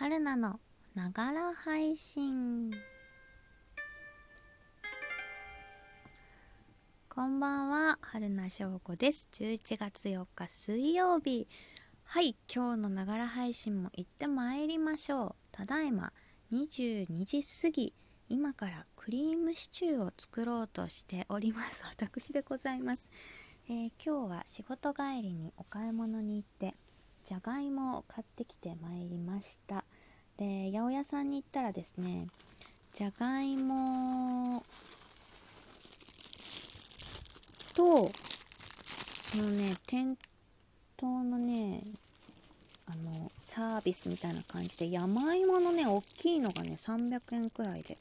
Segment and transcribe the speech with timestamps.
[0.00, 0.60] 春菜の
[0.94, 2.70] ながら配信。
[7.08, 9.26] こんばんは春菜翔子です。
[9.32, 11.48] 11月4日水曜日。
[12.04, 15.34] はい今日のながら配信も行ってまいりましょう。
[15.50, 16.12] ただいま
[16.52, 17.92] 22時過ぎ。
[18.28, 21.82] 今からクリームシチューを作ろうとしております。
[21.90, 23.10] 私でございます、
[23.68, 26.76] えー、今日は仕事帰りにお買い物に行って
[27.28, 29.84] じゃがいもを買ってきてまいりました。
[30.38, 32.28] で八百屋さんに行ったらですね
[32.92, 34.62] じゃがいも
[37.74, 38.10] と
[39.30, 40.16] そのね店
[40.96, 41.82] 頭のね
[42.86, 47.96] あのサービスみたいな感じで山芋のね大きいのがね300円くらいで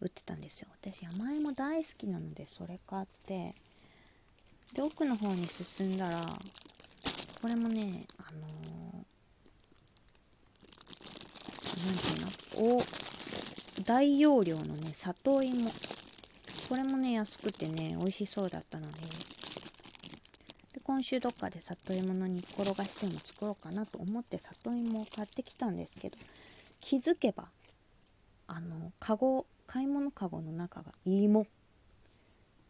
[0.00, 0.68] 売ってたんですよ。
[0.80, 3.54] 私山芋大好きなのでそれ買って
[4.74, 6.20] で奥の方に進んだら
[7.42, 8.79] これもねあの何
[12.60, 12.80] ていうのお
[13.84, 15.70] 大容量のね里芋。
[16.68, 19.00] これもね安くてね美味しそうだったので。
[20.74, 26.16] で今週どっかで里芋の煮っころがしても作ろうかなと思って里芋を買ってきたんですけど
[26.80, 27.48] 気づけば
[28.46, 31.46] あのカゴ買い物かごの中が芋。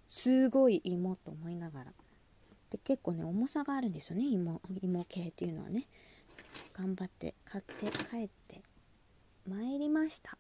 [0.07, 1.93] すごい芋と思いながら。
[2.71, 5.87] で結構ね重さがあるんですよね芋芋系っていうのはね。
[6.77, 8.70] 頑張って買って帰って。
[9.49, 10.37] まいりました。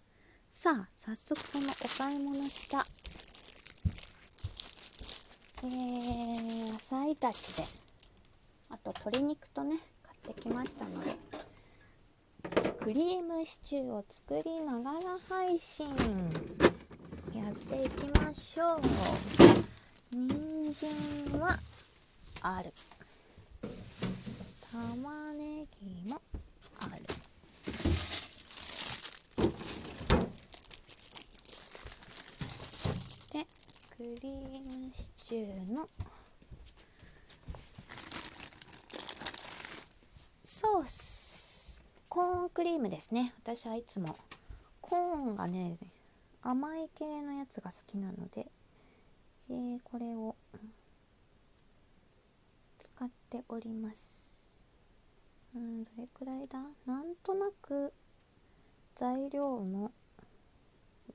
[0.50, 2.86] さあ早速そのお買い物した。
[5.62, 7.64] えー、野菜たちで。
[8.70, 11.16] あと鶏肉とね買ってきましたので。
[12.80, 15.88] クリームシチューを作りながら配信。
[17.34, 18.80] やっていきましょう。
[20.12, 21.58] 人参は
[22.42, 22.72] ある。
[24.72, 26.22] 玉ねぎも
[26.78, 27.02] ある
[33.32, 33.46] で
[34.00, 34.32] クリー
[34.86, 35.86] ムシチューの
[40.42, 43.34] ソースコーンクリームですね。
[43.42, 44.16] 私はいつも
[44.80, 45.76] コーンがね
[46.40, 48.46] 甘い系のやつが好きなので、
[49.50, 50.34] えー、これを
[52.78, 54.66] 使っております。
[55.54, 56.58] うんどれくらいだ？
[56.86, 57.92] なんとなく
[58.94, 59.92] 材料の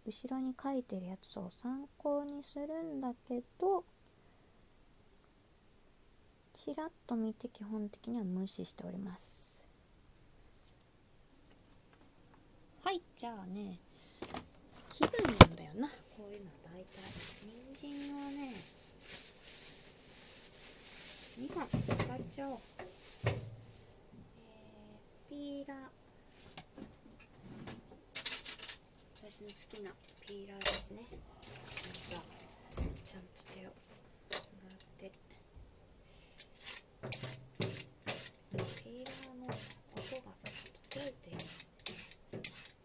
[0.06, 3.84] 後ろに書いてるやつを参考にするんだけど
[6.54, 9.68] ちらっと見て基本的には無視しております。
[12.84, 13.80] はいじゃあね
[14.90, 15.88] 気分なんだよな。
[16.16, 16.86] こういうのは大体。
[17.76, 18.54] 人参はね
[21.38, 22.58] 2本使っちゃおう、
[23.28, 26.05] えー、ピーラー。
[29.36, 29.92] 私の好きな
[30.26, 31.02] ピーラーですね。
[32.08, 32.20] じゃ
[33.04, 33.76] ちゃんと手を
[34.32, 35.12] 洗って。
[38.82, 39.52] ピーラーの音
[40.24, 40.32] が
[40.88, 41.40] 届いている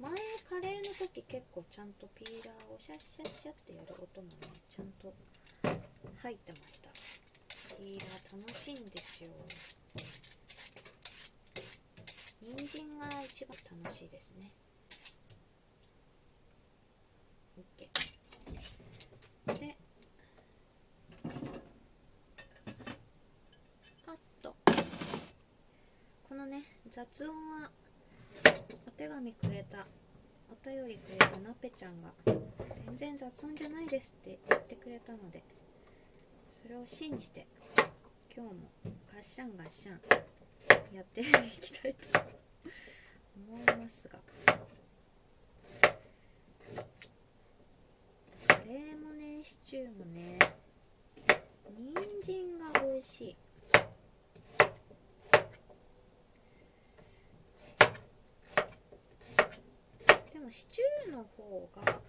[0.01, 0.11] 前
[0.51, 4.35] カレーの時結構ちゃんとピーラーをシャッシャッシャッってやる音もね
[4.69, 5.15] ちゃんと
[6.21, 6.91] 入ってました。
[7.77, 9.31] ピーラー楽しいんですよ。
[12.43, 14.51] 人参が一番楽しいですね
[17.59, 19.77] OK で
[24.07, 24.57] カット
[26.27, 26.47] この
[27.13, 27.69] 音は
[28.87, 29.85] お手紙くれた
[30.49, 32.13] お便りくれたなぺちゃんが
[32.87, 35.43] 全然雑音じゃないですって言ってくれたので
[36.49, 37.49] それを信じて
[38.35, 38.55] 今日も
[39.13, 39.97] ガッシャンガッシャン
[40.97, 42.21] やっていきたいと
[43.49, 44.19] 思いますが
[48.47, 50.39] カレーもねシチューもね
[51.77, 51.93] 人
[52.23, 53.37] 参が美味しい。
[60.51, 62.01] シチューの方が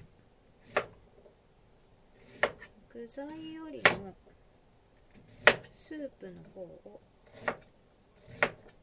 [2.91, 4.15] 具材よりも
[5.71, 6.99] スープの方を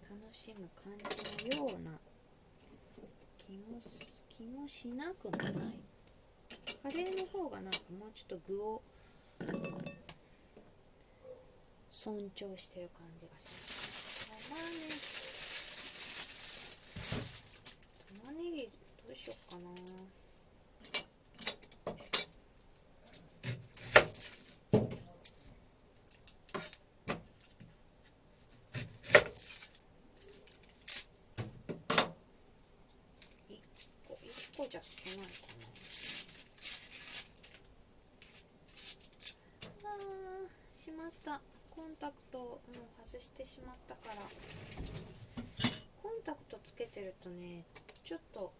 [0.08, 0.92] 楽しむ感
[1.50, 1.90] じのような
[3.36, 3.80] 気も
[4.28, 5.52] 気もしなくもない。
[6.80, 8.80] カレーの方がなんかもうちょっと具を
[11.90, 14.78] 尊重してる感じがします
[18.14, 18.70] 玉ねぎ玉ねぎ
[19.08, 19.14] ど
[19.48, 19.62] うしよっかな
[34.68, 35.46] じゃ効かないか
[39.82, 39.96] なあ
[40.76, 41.40] しまった。
[41.74, 42.58] コンタクトをも
[43.02, 44.20] う外してしまったから。
[46.02, 47.64] コンタクトつけてるとね
[48.04, 48.52] ちょっと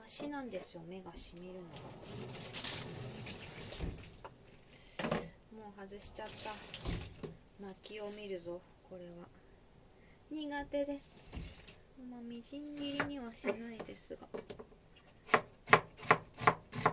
[0.00, 1.66] マシなんですよ目がしみるのが。
[5.56, 6.50] もう外しちゃった。
[7.60, 9.26] 泣きを見るぞこれは。
[10.30, 11.64] 苦手です。
[12.08, 14.28] まあみじん切りにはしないですが。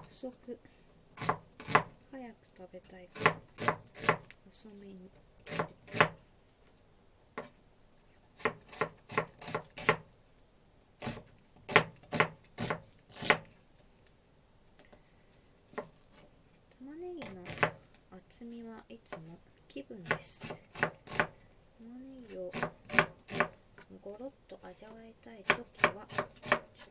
[0.07, 0.59] 不足
[2.11, 3.77] 早く食べたいから。
[4.49, 5.11] 遅めに
[16.79, 17.25] 玉ねぎの
[18.35, 19.39] 厚みはいつも
[19.69, 20.61] 気分です。
[21.79, 22.51] 玉ねぎを
[24.01, 25.55] ゴロッと味わいたい時
[25.95, 26.27] はちょっ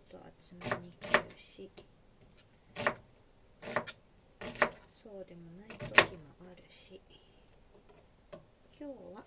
[0.08, 1.70] と厚めに切るし。
[4.86, 6.18] そうでもない時も
[6.50, 6.98] あるし。
[8.80, 9.22] 今日は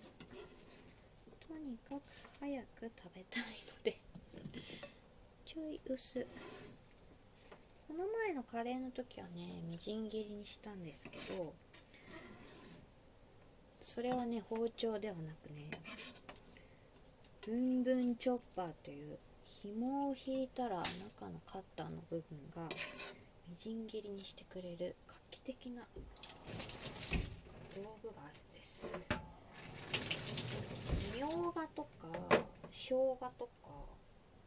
[1.47, 2.01] とにかく
[2.39, 3.43] 早く食べたい
[3.77, 3.99] ので。
[5.45, 6.25] ちょい薄。
[7.87, 11.53] この前のカレーの時はねみじん切りにしたんですけど
[13.87, 15.71] それはね包丁ではなくね
[17.45, 20.83] ブンブンチョッパーという紐を引いたら中
[21.31, 22.67] のカッターの部分が
[23.49, 25.83] みじん切りにしてくれる画期的な
[27.73, 28.99] 道具があるんです。
[31.15, 31.89] みょうがとか
[32.69, 33.49] 生姜とか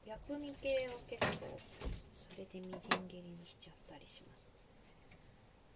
[0.04, 1.58] 薬味系を結構
[2.12, 4.52] それでみじん切りにしちゃったりします。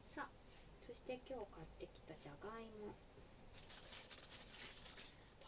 [0.04, 0.28] さあ
[0.82, 2.92] そして今日買ってきたじゃがいも。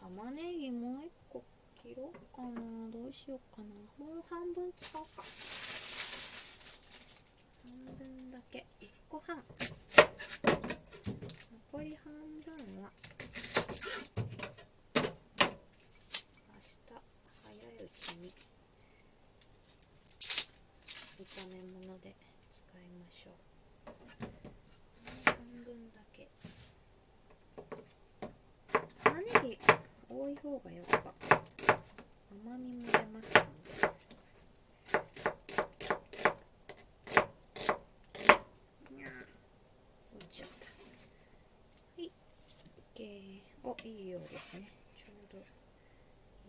[0.01, 1.43] 玉ねぎもう一個
[1.81, 2.89] 切ろうかな。
[2.91, 3.67] どうしようかな。
[4.05, 5.23] もう半分使おうか。
[7.63, 8.65] 半分だけ。
[8.81, 9.43] 1個半。
[11.71, 12.13] 残り半
[12.45, 12.91] 分は。
[14.95, 15.01] 明
[16.53, 16.93] 日
[17.43, 18.47] 早いうちに。
[21.17, 22.13] 炒め物で
[22.51, 23.31] 使いましょ
[23.87, 23.93] う
[25.25, 25.35] 半
[25.65, 26.29] 分だけ
[29.03, 29.57] 玉ねぎ
[30.09, 31.13] 多い方がやっぱ
[32.45, 33.47] 甘みも出ますので
[38.95, 39.11] にゃー
[40.17, 40.67] 落ちちゃった
[42.01, 42.11] はい。
[42.95, 44.69] OK おいい量ですね。
[44.95, 45.37] ちょうど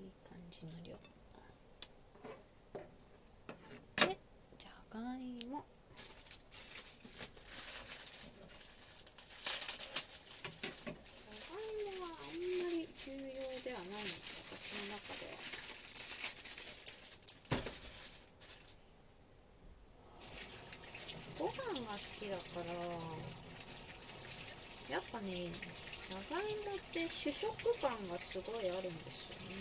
[0.01, 0.99] いい感じの量で
[4.57, 13.19] じゃがいもじゃがいもはあんまり重要
[13.65, 14.07] ではないの
[14.49, 15.37] 私の中では
[21.39, 21.53] ご飯
[21.85, 22.71] が好きだから
[25.19, 25.51] かね
[26.09, 27.51] 長芋って主食
[27.83, 29.57] 感がすごいあるんですよね。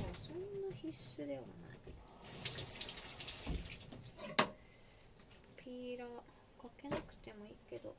[0.00, 0.34] まあそん
[0.70, 0.88] な必
[1.22, 1.48] 須ではない。
[5.62, 6.08] ピーラー
[6.60, 7.94] かけなくてもいいけど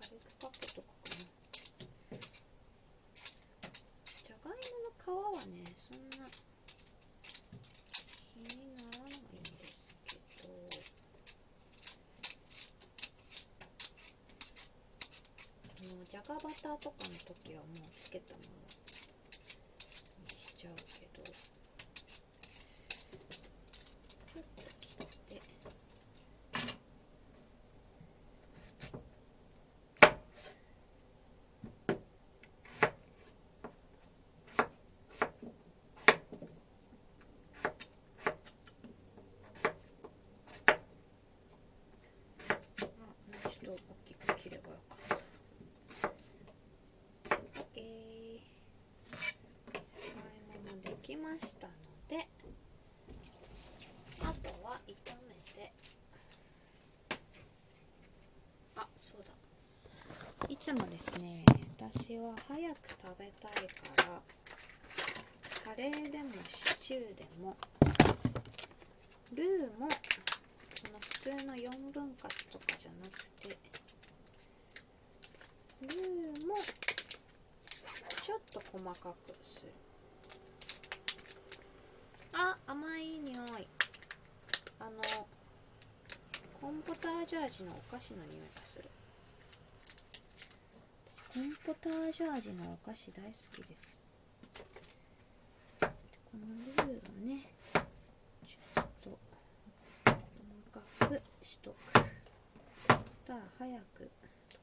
[0.00, 0.92] 軽くかけとくか
[2.12, 2.18] な
[4.04, 6.26] じゃがいもの皮はねそんな
[8.34, 10.48] 気にならないんですけど
[15.68, 18.70] あのじゃがバターとかの時はもうつけたままに
[20.30, 25.42] しちゃうけどちょっと切って
[42.78, 45.16] あもうちょっと大きく切ればよかった
[47.60, 51.72] OK じゃがいももできましたの
[52.08, 52.28] で
[54.22, 55.72] あとは炒めて
[58.76, 59.32] あそうだ
[60.48, 61.44] いつもですね。
[61.78, 63.60] 私は早く食べたいか
[64.08, 64.22] ら
[65.62, 67.54] カレーでもシチューでも
[69.34, 69.88] ルーも
[70.74, 73.58] その普通の4分割とかじゃなくて
[75.82, 76.54] ルーも
[78.24, 79.72] ちょっと細かくする。
[82.32, 83.68] あ甘い匂い。
[84.80, 85.26] あの
[86.58, 88.88] コンポタージュ味のお菓子の匂いがする。
[91.36, 93.94] コーンポタージュ味のお菓子大好きです。
[95.82, 95.86] こ
[96.32, 96.96] のルーを
[97.28, 97.42] ね
[98.46, 99.10] ちょっと
[100.06, 100.16] 細
[100.72, 101.76] かくしとく。
[101.92, 104.08] そしたら早く溶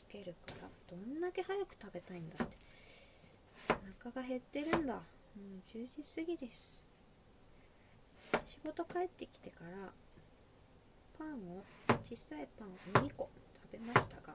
[0.10, 2.58] けるからどんだけ早く食べたいんだって。
[3.70, 3.74] お
[4.10, 4.96] 腹が減ってるんだ。
[4.96, 6.90] もう10時過ぎです。
[8.46, 9.94] 仕事帰ってきてから
[11.20, 11.62] パンを
[12.04, 12.72] 小さいパンを
[13.06, 14.34] 2個食べましたが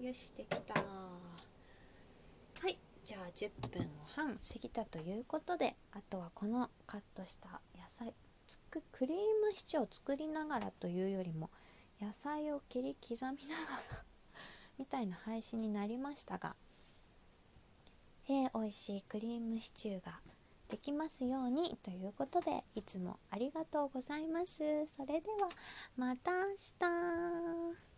[0.00, 0.82] よしできたは
[2.68, 4.34] いじゃあ10分半。
[4.36, 8.12] 過ぎたということであとはこのカットした野菜
[8.46, 11.48] つくクリームシチューを作りながらというよりも
[12.00, 14.02] 野菜を切り刻みながら
[14.78, 16.56] みたいな配信になりましたが、
[18.28, 20.12] えー、美味しいクリームシチューが
[20.68, 24.58] できますようにということでいつもありがとうございます。
[24.88, 25.48] それでは
[25.96, 27.95] また明日。